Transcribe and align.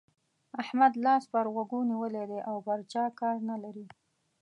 احمد 0.61 0.93
لاس 1.05 1.23
پر 1.31 1.45
غوږو 1.53 1.79
نيولی 1.89 2.23
دی 2.31 2.39
او 2.49 2.55
پر 2.65 2.79
چا 2.91 3.03
کار 3.19 3.37
نه 3.49 3.55
لري. 3.63 3.85